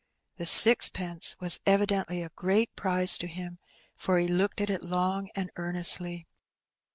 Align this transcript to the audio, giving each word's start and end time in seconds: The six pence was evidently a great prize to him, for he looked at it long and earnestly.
The 0.37 0.47
six 0.47 0.89
pence 0.89 1.35
was 1.39 1.59
evidently 1.63 2.23
a 2.23 2.29
great 2.31 2.75
prize 2.75 3.19
to 3.19 3.27
him, 3.27 3.59
for 3.95 4.17
he 4.17 4.27
looked 4.27 4.59
at 4.59 4.71
it 4.71 4.81
long 4.81 5.29
and 5.35 5.51
earnestly. 5.57 6.25